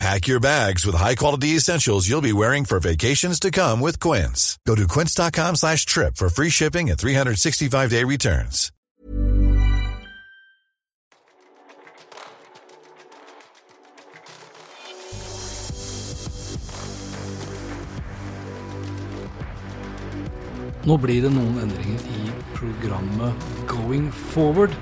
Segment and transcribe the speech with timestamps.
[0.00, 4.58] Pack your bags with high-quality essentials you'll be wearing for vacations to come with Quince.
[4.66, 8.70] Go to quince.com slash trip for free shipping and 365-day returns.
[20.84, 24.74] Nå blir det noen endringer i programmet Going Forward.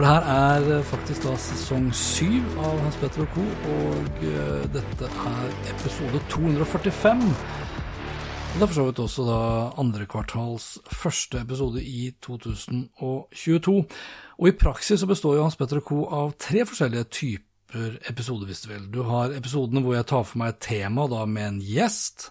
[0.00, 4.22] For det her er eh, faktisk da sesong syv av Hans Petter og co., og
[4.24, 7.20] eh, dette er episode 245.
[7.26, 9.42] Og Det er for så vidt også da
[9.82, 10.70] andre kvartals
[11.02, 13.76] første episode i 2022.
[14.38, 16.00] Og i praksis så består jo Hans Petter og co.
[16.08, 18.88] av tre forskjellige typer episoder, hvis du vil.
[18.88, 22.30] Du har episodene hvor jeg tar for meg et tema da med en gjest.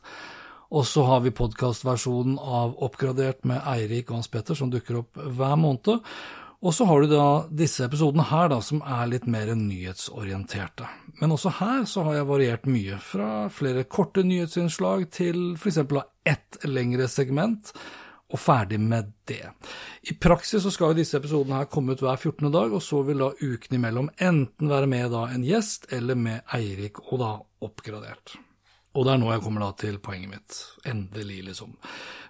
[0.73, 5.17] Og så har vi podkastversjonen av Oppgradert med Eirik og Hans Petter, som dukker opp
[5.17, 6.01] hver måned.
[6.59, 10.89] Og så har du da disse episodene her, da, som er litt mer nyhetsorienterte.
[11.21, 15.79] Men også her så har jeg variert mye, fra flere korte nyhetsinnslag til f.eks.
[16.27, 17.71] ett lengre segment,
[18.29, 19.45] og ferdig med det.
[20.11, 22.51] I praksis så skal jo disse episodene her komme ut hver 14.
[22.51, 26.43] dag, og så vil da ukene imellom enten være med da en gjest, eller med
[26.59, 27.33] Eirik og da
[27.65, 28.35] oppgradert.
[28.97, 30.59] Og det er nå jeg kommer da til poenget mitt.
[30.89, 31.75] Endelig, liksom.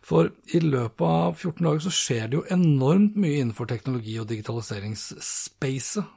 [0.05, 4.27] For i løpet av 14 dager så skjer det jo enormt mye innenfor teknologi- og
[4.31, 6.15] digitaliseringsspacet.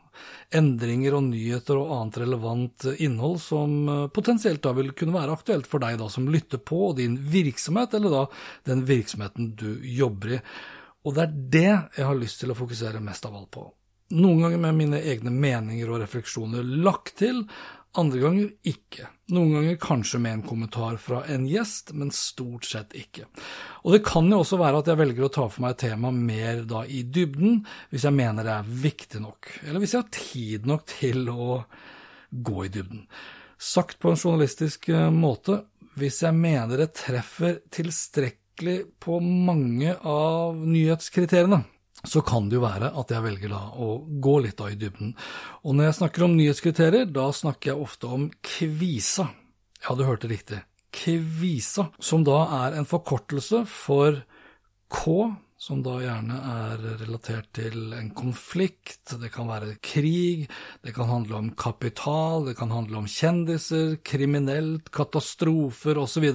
[0.53, 5.69] Endringer og nyheter og annet relevant innhold som eh, potensielt da vil kunne være aktuelt
[5.70, 8.25] for deg da som lytter på, og din virksomhet, eller da
[8.69, 10.41] den virksomheten du jobber i.
[11.07, 13.65] Og det er det jeg har lyst til å fokusere mest av alt på.
[14.13, 17.47] Noen ganger med mine egne meninger og refleksjoner lagt til,
[17.98, 19.09] andre ganger ikke.
[19.33, 23.27] Noen ganger kanskje med en kommentar fra en gjest, men stort sett ikke.
[23.85, 26.13] Og det kan jo også være at jeg velger å ta for meg et tema
[26.14, 30.17] mer da i dybden, hvis jeg mener det er viktig nok, eller hvis jeg har
[30.19, 31.48] tid nok til å
[32.33, 33.05] gå i dybden.
[33.63, 35.63] Sagt på en journalistisk eh, måte,
[36.01, 41.61] hvis jeg mener det treffer tilstrekkelig på mange av nyhetskriteriene,
[42.05, 43.92] så kan det jo være at jeg velger da å
[44.23, 45.14] gå litt da i dybden.
[45.63, 49.29] Og når jeg snakker om nyhetskriterier, da snakker jeg ofte om kvisa.
[49.83, 50.62] Ja, du hørte riktig.
[50.92, 54.18] Kvisa, som da er en forkortelse for
[54.92, 55.14] K,
[55.62, 60.48] som da gjerne er relatert til en konflikt, det kan være krig,
[60.83, 66.27] det kan handle om kapital, det kan handle om kjendiser, kriminelt, katastrofer osv.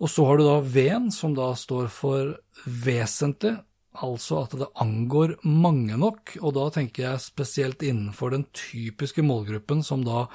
[0.00, 2.32] Og så har du da V-en, som da står for
[2.64, 3.58] vesentlig,
[3.98, 9.82] Altså at det angår mange nok, og da tenker jeg spesielt innenfor den typiske målgruppen
[9.86, 10.28] som da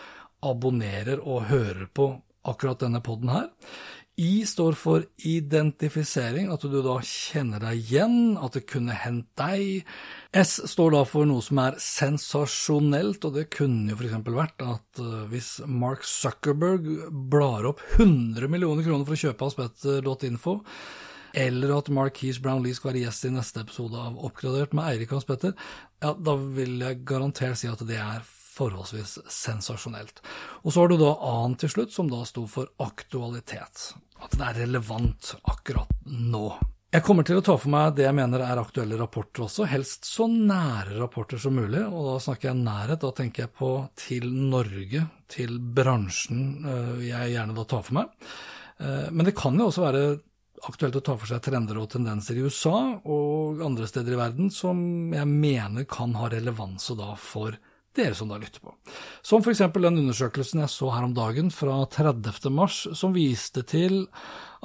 [0.46, 2.10] abonnerer og hører på
[2.46, 3.48] akkurat denne poden her.
[4.16, 9.82] I står for identifisering, at du da kjenner deg igjen, at det kunne hendt deg.
[10.32, 14.16] S står da for noe som er sensasjonelt, og det kunne jo f.eks.
[14.38, 16.88] vært at eh, hvis Mark Zuckerberg
[17.32, 20.56] blar opp 100 millioner kroner for å kjøpe aspetter.info,
[21.36, 25.28] eller at Marquise Brownlee skal være gjest i neste episode av Oppgradert med Eirik Hans
[25.28, 25.56] Petter,
[26.04, 28.24] ja, da vil jeg garantert si at det er
[28.56, 30.22] forholdsvis sensasjonelt.
[30.64, 33.90] Og så har du da A-en til slutt, som da sto for aktualitet.
[34.24, 36.48] At det er relevant akkurat nå.
[36.96, 40.06] Jeg kommer til å ta for meg det jeg mener er aktuelle rapporter også, helst
[40.08, 41.82] så nære rapporter som mulig.
[41.84, 47.34] Og da snakker jeg nærhet, da tenker jeg på til Norge, til bransjen eh, jeg
[47.34, 48.30] gjerne da tar for meg.
[48.80, 50.06] Eh, men det kan jo også være
[50.64, 54.52] aktuelt å ta for seg trender og tendenser i USA og andre steder i verden
[54.54, 54.80] som
[55.14, 57.58] jeg mener kan ha relevans da for
[57.96, 58.74] dere som da lytter på.
[59.24, 59.64] Som f.eks.
[59.72, 62.50] den undersøkelsen jeg så her om dagen fra 30.
[62.52, 64.04] mars, som viste til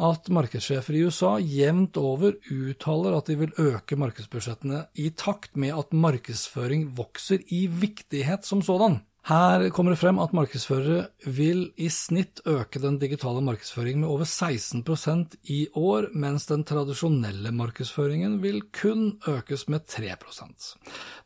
[0.00, 5.76] at markedssjefer i USA jevnt over uttaler at de vil øke markedsbudsjettene i takt med
[5.76, 9.00] at markedsføring vokser i viktighet som sådan.
[9.28, 14.24] Her kommer det frem at markedsførere vil i snitt øke den digitale markedsføringen med over
[14.24, 20.72] 16% i år, mens den tradisjonelle markedsføringen vil kun økes med 3%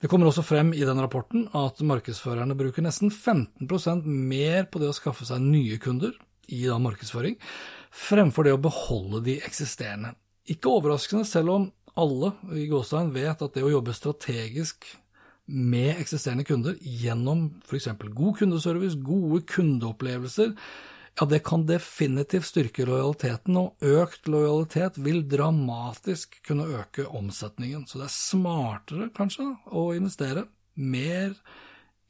[0.03, 4.91] Det kommer også frem i den rapporten at markedsførerne bruker nesten 15% mer på det
[4.91, 6.19] å skaffe seg nye kunder
[6.51, 7.39] i markedsføring,
[7.95, 10.17] fremfor det å beholde de eksisterende.
[10.51, 14.91] Ikke overraskende, selv om alle i Gåstein vet at det å jobbe strategisk
[15.47, 17.91] med eksisterende kunder gjennom f.eks.
[18.17, 20.55] god kundeservice, gode kundeopplevelser,
[21.15, 27.85] ja, det kan definitivt styrke lojaliteten, og økt lojalitet vil dramatisk kunne øke omsetningen.
[27.87, 31.37] Så det er smartere, kanskje, å investere mer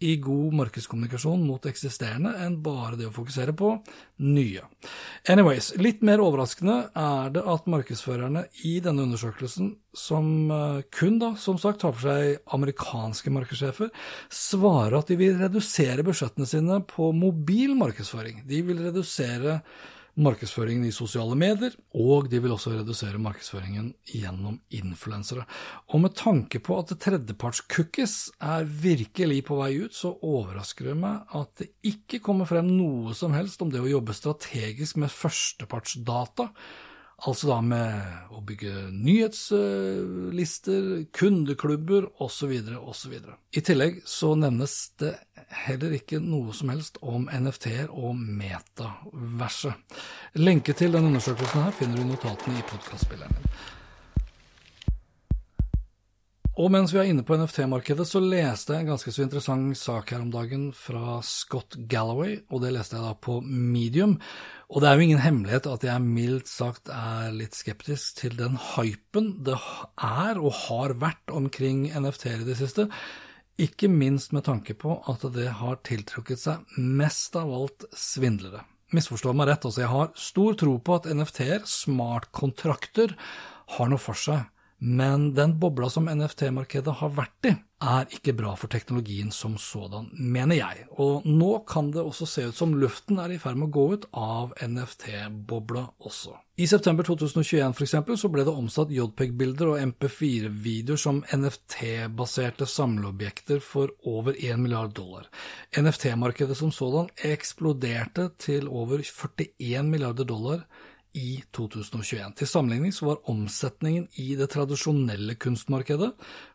[0.02, 3.70] i god markedskommunikasjon mot eksisterende enn bare det å fokusere på
[4.26, 4.64] nye.
[5.30, 11.32] Anyways, litt mer overraskende er det at markedsførerne i denne undersøkelsen, som eh, kun da,
[11.40, 13.92] som sagt, tar for seg amerikanske markedssjefer,
[14.34, 18.42] svarer at de vil redusere budsjettene sine på mobil markedsføring.
[18.50, 19.60] De vil redusere
[20.20, 25.46] markedsføringen i sosiale medier, og de vil også redusere markedsføringen gjennom influensere.
[25.90, 31.34] Og med tanke på at tredjeparts-cookies er virkelig på vei ut, så overrasker det meg
[31.34, 36.52] at det ikke kommer frem noe som helst om det å jobbe strategisk med førstepartsdata
[37.24, 42.52] Altså da med å bygge nyhetslister, kundeklubber osv.
[42.82, 43.14] osv.
[43.54, 45.14] I tillegg så nevnes det
[45.64, 49.96] heller ikke noe som helst om NFT-er og metaverset.
[50.40, 53.48] Lenke til denne undersøkelsen her finner du i notatene i podkastspilleren din.
[56.54, 60.12] Og mens vi er inne på NFT-markedet, så leste jeg en ganske så interessant sak
[60.14, 64.20] her om dagen fra Scott Galloway, og det leste jeg da på Medium.
[64.70, 68.54] Og det er jo ingen hemmelighet at jeg mildt sagt er litt skeptisk til den
[68.76, 69.58] hypen det
[69.98, 72.86] er og har vært omkring NFT-er i det siste.
[73.60, 78.64] Ikke minst med tanke på at det har tiltrukket seg mest av alt svindlere.
[78.94, 83.14] Misforstå meg rett, altså jeg har stor tro på at NFT-er, smartkontrakter,
[83.76, 84.42] har noe for seg.
[84.84, 87.54] Men den bobla som NFT-markedet har vært i,
[87.84, 90.84] er ikke bra for teknologien som sådan, mener jeg.
[91.00, 93.86] Og nå kan det også se ut som luften er i ferd med å gå
[93.94, 96.36] ut av NFT-bobla også.
[96.60, 103.64] I september 2021 for eksempel, så ble det omsatt JPEG-bilder og MP4-videoer som NFT-baserte samleobjekter
[103.64, 105.30] for over 1 milliard dollar.
[105.80, 110.68] NFT-markedet som sådan eksploderte til over 41 milliarder dollar
[111.14, 112.32] i 2021.
[112.38, 116.10] Til sammenligning så var omsetningen i det tradisjonelle kunstmarkedet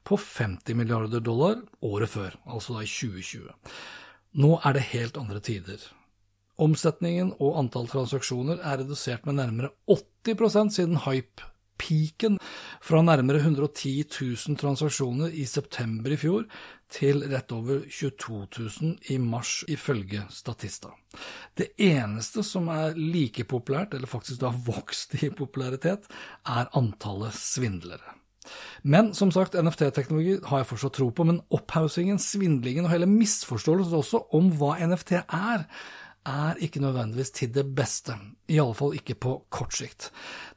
[0.08, 3.54] på 50 milliarder dollar året før, altså da i 2020.
[4.44, 5.80] Nå er det helt andre tider.
[6.60, 11.48] Omsetningen og antall transaksjoner er redusert med nærmere 80% siden hype
[11.80, 12.38] peaken
[12.84, 16.46] fra nærmere 110 000 transaksjoner i september i fjor
[16.90, 18.40] til rett over 22
[18.81, 20.92] 000 i mars, ifølge Statista.
[21.58, 26.10] Det eneste som er like populært, eller faktisk har vokst i popularitet,
[26.46, 28.16] er antallet svindlere.
[28.81, 34.00] Men som sagt, NFT-teknologi har jeg fortsatt tro på, men opphaussingen, svindlingen og hele misforståelsen
[34.00, 35.68] også om hva NFT er,
[36.27, 38.16] er ikke nødvendigvis til det beste,
[38.51, 40.10] i alle fall ikke på kort sikt.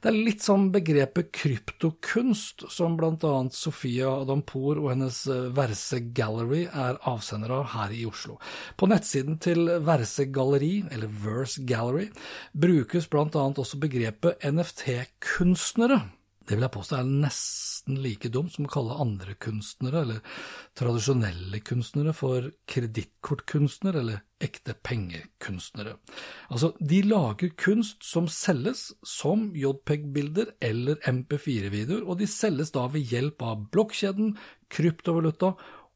[0.03, 5.21] Det er litt som begrepet kryptokunst, som blant annet Sofia Adampour og hennes
[5.55, 8.39] Verse Gallery er avsender av her i Oslo.
[8.77, 12.09] På nettsiden til Verse Galleri, eller Verse Gallery,
[12.53, 16.03] brukes blant annet også begrepet NFT-kunstnere.
[16.43, 20.39] Det vil jeg påstå er nesten like dumt som å kalle andre kunstnere, eller
[20.75, 25.95] tradisjonelle kunstnere, for kredittkortkunstnere eller ekte pengekunstnere.
[26.51, 33.07] Altså, de lager kunst som selges som JPEG-bilder eller MP4-videoer, og de selges da ved
[33.13, 34.35] hjelp av blokkjeden,
[34.73, 35.53] kryptovaluta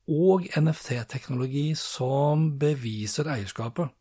[0.08, 3.92] og NFT-teknologi som beviser eierskapet.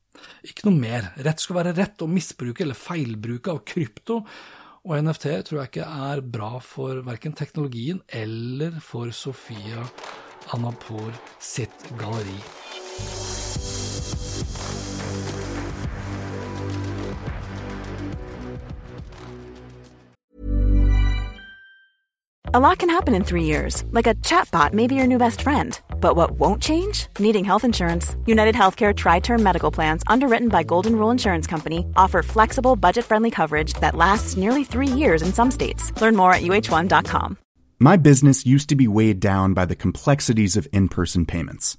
[0.46, 1.10] Ikke noe mer.
[1.26, 4.22] Rett skal være rett, og misbruke eller feilbruke av krypto
[4.87, 9.83] og NFT tror jeg ikke er bra for verken teknologien eller for Sofia
[11.41, 12.38] sitt galleri.
[22.55, 25.43] A lot can happen in three years, like a chatbot may be your new best
[25.43, 25.78] friend.
[26.00, 27.09] But what won't change?
[27.19, 28.15] Needing health insurance.
[28.26, 33.05] United Healthcare Tri Term Medical Plans, underwritten by Golden Rule Insurance Company, offer flexible, budget
[33.05, 35.93] friendly coverage that lasts nearly three years in some states.
[36.00, 37.38] Learn more at uh1.com.
[37.79, 41.76] My business used to be weighed down by the complexities of in person payments.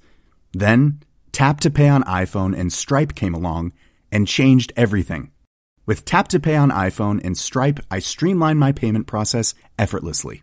[0.52, 1.00] Then,
[1.32, 3.72] Tap to Pay on iPhone and Stripe came along
[4.12, 5.32] and changed everything.
[5.86, 10.42] With Tap to Pay on iPhone and Stripe, I streamlined my payment process effortlessly.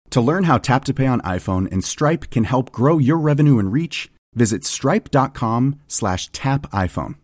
[0.11, 3.59] To learn how Tap to Pay on iPhone and Stripe can help grow your revenue
[3.59, 7.15] and reach, visit stripe.com slash tap iPhone.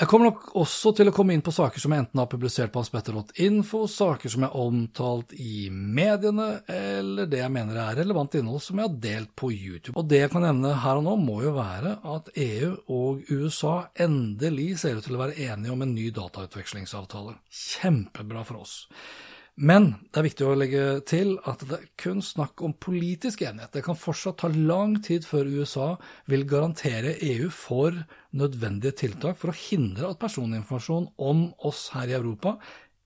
[0.00, 2.72] Jeg kommer nok også til å komme inn på saker som jeg enten har publisert
[2.72, 8.64] på hanspetter.info, saker som er omtalt i mediene, eller det jeg mener er relevant innhold
[8.64, 9.92] som jeg har delt på YouTube.
[10.00, 13.74] Og det jeg kan nevne her og nå, må jo være at EU og USA
[14.00, 17.36] endelig ser ut til å være enige om en ny datautvekslingsavtale.
[17.52, 18.78] Kjempebra for oss.
[19.60, 23.74] Men det er viktig å legge til at det er kun snakk om politisk enighet.
[23.74, 25.88] Det kan fortsatt ta lang tid før USA
[26.32, 27.98] vil garantere EU for
[28.40, 32.56] nødvendige tiltak for å hindre at personinformasjon om oss her i Europa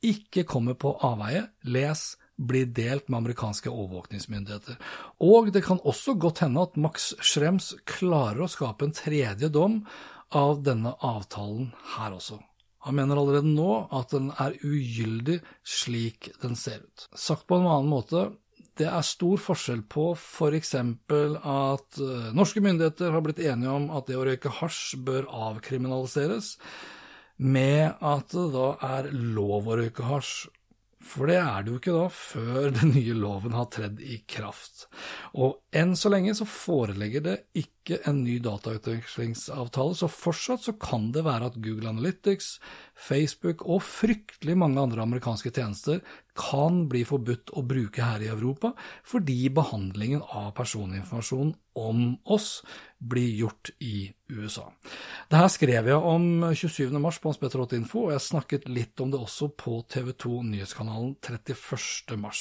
[0.05, 4.79] ikke kommer på avveie, les, blir delt med amerikanske overvåkningsmyndigheter.
[5.27, 9.81] Og det kan også godt hende at Max Schrems klarer å skape en tredje dom
[10.35, 12.39] av denne avtalen her også.
[12.85, 17.07] Han mener allerede nå at den er ugyldig slik den ser ut.
[17.17, 18.27] Sagt på en annen måte,
[18.79, 20.75] det er stor forskjell på f.eks.
[20.75, 26.57] at eh, norske myndigheter har blitt enige om at det å røyke hasj bør avkriminaliseres,
[27.39, 30.51] med at det da er lov å røyke hasj
[31.05, 34.87] for det er det jo ikke da før den nye loven har tredd i kraft.
[35.37, 41.11] Og enn så lenge så foreligger det ikke en ny datautvekslingsavtale, så fortsatt så kan
[41.15, 42.59] det være at Google Analytics,
[42.95, 46.01] Facebook og fryktelig mange andre amerikanske tjenester
[46.35, 48.73] kan bli forbudt å bruke her i Europa,
[49.07, 52.01] fordi behandlingen av personinformasjon om
[52.31, 52.63] oss
[52.99, 54.67] blir gjort i USA.
[55.31, 59.51] Det her skrev jeg om 27.3 på Anspetter.info, og jeg snakket litt om det også
[59.59, 62.33] på TV 2 Nyhetskanalen 31.3.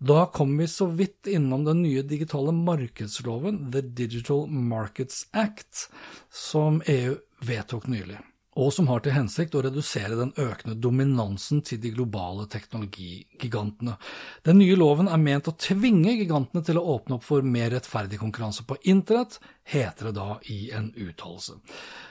[0.00, 5.90] Da kom vi så vidt innom den nye digitale markedsloven, The Digital Markets Act,
[6.32, 8.16] som EU vedtok nylig
[8.58, 13.94] og som har til hensikt å redusere den økende dominansen til de globale teknologigigantene.
[14.46, 18.18] Den nye loven er ment å tvinge gigantene til å åpne opp for mer rettferdig
[18.20, 19.38] konkurranse på internett,
[19.70, 21.60] heter det da i en uttalelse.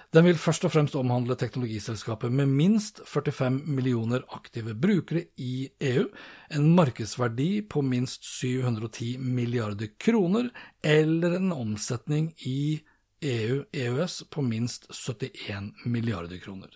[0.10, 6.08] Den vil først og fremst omhandle teknologiselskaper med minst 45 millioner aktive brukere i EU,
[6.50, 10.50] en markedsverdi på minst 710 milliarder kroner,
[10.82, 12.80] eller en omsetning i
[13.22, 16.72] EU-EØS på minst 71 milliarder kroner.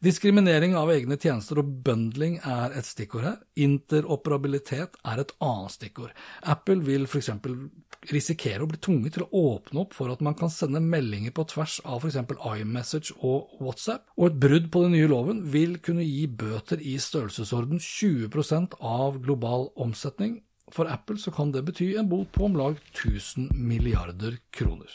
[0.00, 3.36] Diskriminering av egne tjenester og bundling er et stikkord her.
[3.60, 6.14] Interoperabilitet er et annet stikkord.
[6.42, 7.30] Apple vil f.eks.
[8.12, 11.46] risikere å bli tvunget til å åpne opp for at man kan sende meldinger på
[11.52, 12.18] tvers av f.eks.
[12.60, 16.96] iMessage og WhatsApp, og et brudd på den nye loven vil kunne gi bøter i
[17.00, 20.42] størrelsesorden 20% av global omsetning.
[20.72, 24.88] For Apple så kan det bety en bot på om lag 1000 milliarder kroner.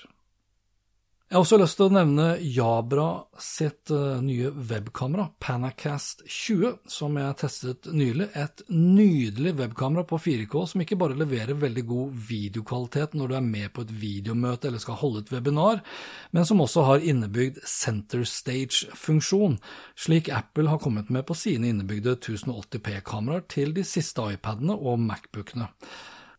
[1.29, 3.03] Jeg har også lyst til å nevne Jabra
[3.37, 8.31] sitt uh, nye webkamera, Panacast 20, som jeg testet nylig.
[8.33, 13.45] Et nydelig webkamera på 4K som ikke bare leverer veldig god videokvalitet når du er
[13.45, 15.85] med på et videomøte eller skal holde et webinar,
[16.33, 19.61] men som også har innebygd center stage-funksjon,
[20.01, 25.69] slik Apple har kommet med på sine innebygde 1080p-kameraer til de siste iPadene og Macbookene.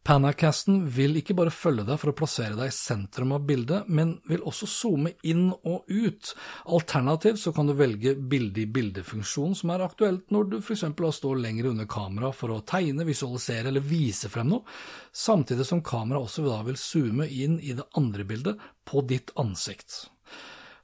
[0.01, 4.15] Panacasten vil ikke bare følge deg for å plassere deg i sentrum av bildet, men
[4.31, 6.31] vil også zoome inn og ut.
[6.73, 10.87] Alternativt så kan du velge bilde-i-bilde-funksjonen som er aktuelt når du f.eks.
[11.19, 14.65] står lenger under kamera for å tegne, visualisere eller vise frem noe,
[15.13, 20.07] samtidig som kameraet også da vil zoome inn i det andre bildet på ditt ansikt.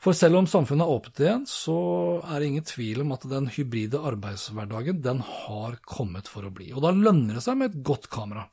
[0.07, 1.73] For selv om samfunnet er åpent igjen, så
[2.23, 6.69] er det ingen tvil om at den hybride arbeidshverdagen den har kommet for å bli.
[6.71, 8.45] Og da lønner det seg med et godt kamera.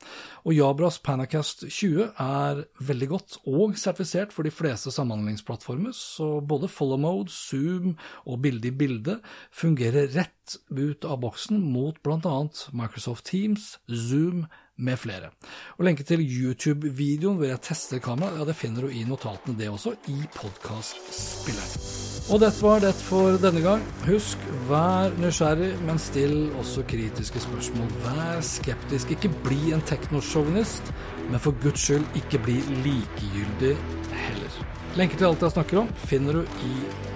[0.49, 6.71] Og Jabras Panacast 20 er veldig godt og sertifisert for de fleste samhandlingsplattformer, så både
[6.73, 9.19] follow mode, zoom og bilde i bilde
[9.53, 12.37] fungerer rett ut av boksen mot bl.a.
[12.73, 15.29] Microsoft Teams, Zoom, med flere.
[15.77, 19.69] Og Lenke til YouTube-videoen hvor jeg tester kamera, ja, det finner du i notatene det
[19.69, 22.01] også, i podkastspilleren.
[22.31, 23.83] Og dette var det for denne gang.
[24.07, 27.91] Husk, vær nysgjerrig, men still også kritiske spørsmål.
[28.05, 30.93] Vær skeptisk, ikke bli en teknosjåvinist,
[31.29, 33.75] men for guds skyld ikke bli likegyldig
[34.13, 34.59] heller.
[34.95, 36.75] Lenker til alt jeg snakker om, finner du i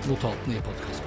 [0.10, 1.07] notatene i podkasten.